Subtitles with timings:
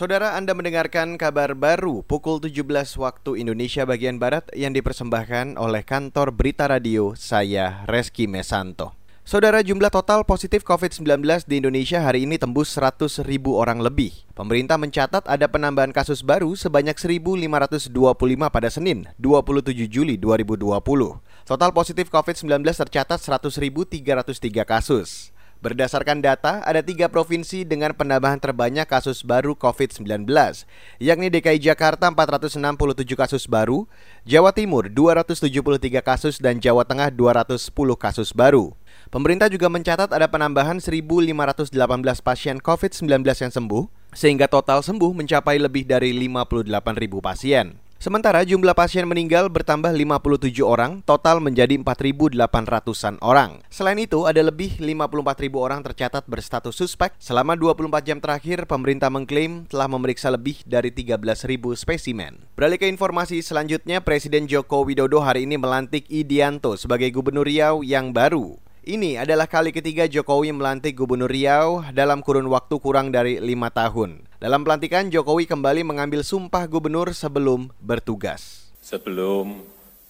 [0.00, 2.64] Saudara Anda mendengarkan kabar baru pukul 17
[2.96, 8.96] waktu Indonesia bagian Barat yang dipersembahkan oleh kantor Berita Radio saya Reski Mesanto.
[9.28, 14.24] Saudara jumlah total positif COVID-19 di Indonesia hari ini tembus 100 ribu orang lebih.
[14.32, 17.92] Pemerintah mencatat ada penambahan kasus baru sebanyak 1.525
[18.48, 20.80] pada Senin, 27 Juli 2020.
[21.44, 25.36] Total positif COVID-19 tercatat 100.303 kasus.
[25.60, 30.24] Berdasarkan data, ada tiga provinsi dengan penambahan terbanyak kasus baru COVID-19,
[30.96, 32.56] yakni DKI Jakarta 467
[33.12, 33.84] kasus baru,
[34.24, 38.72] Jawa Timur 273 kasus, dan Jawa Tengah 210 kasus baru.
[39.12, 41.76] Pemerintah juga mencatat ada penambahan 1.518
[42.24, 43.84] pasien COVID-19 yang sembuh,
[44.16, 47.89] sehingga total sembuh mencapai lebih dari 58.000 pasien.
[48.00, 53.60] Sementara jumlah pasien meninggal bertambah 57 orang, total menjadi 4.800-an orang.
[53.68, 57.12] Selain itu, ada lebih 54.000 orang tercatat berstatus suspek.
[57.20, 62.40] Selama 24 jam terakhir, pemerintah mengklaim telah memeriksa lebih dari 13.000 spesimen.
[62.56, 68.16] Beralih ke informasi selanjutnya, Presiden Joko Widodo hari ini melantik Idianto sebagai Gubernur Riau yang
[68.16, 68.69] baru.
[68.90, 74.26] Ini adalah kali ketiga Jokowi melantik Gubernur Riau dalam kurun waktu kurang dari lima tahun.
[74.42, 78.66] Dalam pelantikan, Jokowi kembali mengambil sumpah gubernur sebelum bertugas.
[78.82, 79.62] Sebelum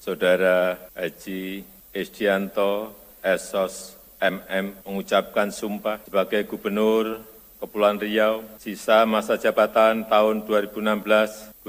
[0.00, 7.20] Saudara Haji Estianto Esos MM mengucapkan sumpah sebagai Gubernur
[7.60, 11.60] Kepulauan Riau, sisa masa jabatan tahun 2016-2021,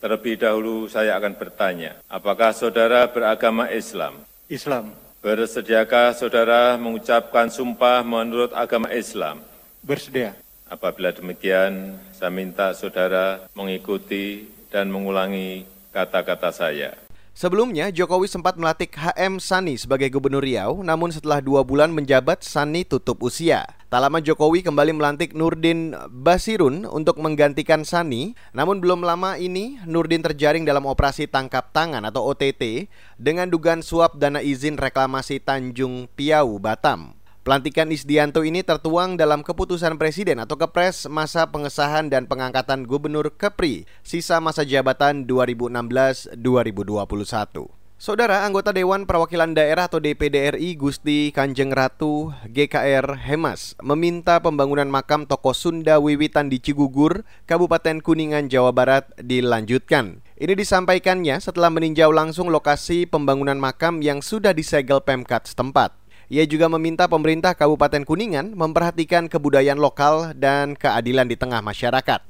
[0.00, 4.24] terlebih dahulu saya akan bertanya, apakah saudara beragama Islam?
[4.48, 5.04] Islam.
[5.26, 9.42] Bersediakah saudara mengucapkan sumpah menurut agama Islam?
[9.82, 10.38] Bersedia.
[10.70, 16.94] Apabila demikian, saya minta saudara mengikuti dan mengulangi kata-kata saya.
[17.34, 22.86] Sebelumnya, Jokowi sempat melatih HM Sani sebagai Gubernur Riau, namun setelah dua bulan menjabat, Sani
[22.86, 23.66] tutup usia.
[23.86, 30.26] Tak lama Jokowi kembali melantik Nurdin Basirun untuk menggantikan Sani, namun belum lama ini Nurdin
[30.26, 36.58] terjaring dalam operasi tangkap tangan atau OTT dengan dugaan suap dana izin reklamasi Tanjung Piau,
[36.58, 37.14] Batam.
[37.46, 43.86] Pelantikan Isdianto ini tertuang dalam keputusan Presiden atau Kepres masa pengesahan dan pengangkatan Gubernur Kepri
[44.02, 47.85] sisa masa jabatan 2016-2021.
[47.96, 54.84] Saudara anggota Dewan Perwakilan Daerah atau DPD RI Gusti Kanjeng Ratu GKR Hemas meminta pembangunan
[54.84, 60.20] makam tokoh Sunda Wiwitan di Cigugur, Kabupaten Kuningan, Jawa Barat dilanjutkan.
[60.36, 65.96] Ini disampaikannya setelah meninjau langsung lokasi pembangunan makam yang sudah disegel Pemkat setempat.
[66.28, 72.20] Ia juga meminta pemerintah Kabupaten Kuningan memperhatikan kebudayaan lokal dan keadilan di tengah masyarakat.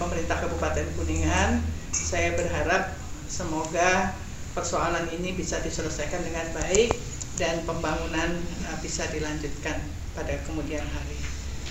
[0.00, 1.60] Pemerintah Kabupaten Kuningan,
[1.92, 2.96] saya berharap
[3.28, 4.16] semoga
[4.52, 6.94] persoalan ini bisa diselesaikan dengan baik
[7.38, 8.30] dan pembangunan
[8.68, 9.78] uh, bisa dilanjutkan
[10.12, 11.18] pada kemudian hari.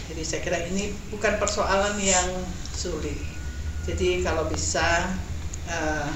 [0.10, 2.30] Jadi saya kira ini bukan persoalan yang
[2.74, 3.18] sulit.
[3.86, 5.14] Jadi kalau bisa
[5.70, 6.10] uh,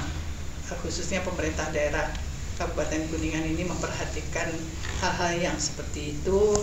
[0.81, 2.09] khususnya pemerintah daerah
[2.57, 4.49] Kabupaten Kuningan ini memperhatikan
[5.01, 6.57] hal-hal yang seperti itu.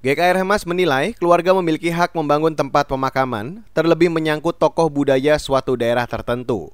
[0.00, 6.08] GKR Hemas menilai keluarga memiliki hak membangun tempat pemakaman, terlebih menyangkut tokoh budaya suatu daerah
[6.08, 6.72] tertentu.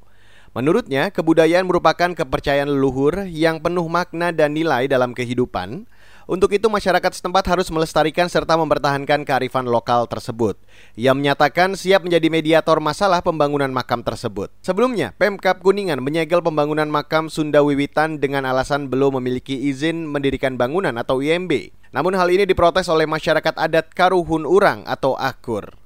[0.56, 5.84] Menurutnya, kebudayaan merupakan kepercayaan leluhur yang penuh makna dan nilai dalam kehidupan,
[6.24, 10.56] untuk itu masyarakat setempat harus melestarikan serta mempertahankan kearifan lokal tersebut.
[10.96, 14.48] Ia menyatakan siap menjadi mediator masalah pembangunan makam tersebut.
[14.64, 20.96] Sebelumnya, Pemkap Kuningan menyegel pembangunan makam Sunda Wiwitan dengan alasan belum memiliki izin mendirikan bangunan
[20.96, 21.68] atau IMB.
[21.92, 25.85] Namun hal ini diprotes oleh masyarakat adat Karuhun Urang atau Akur.